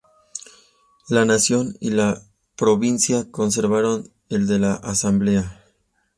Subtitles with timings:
[1.09, 2.23] La Nación y la
[2.55, 5.61] Provincia conservaron el de la Asamblea.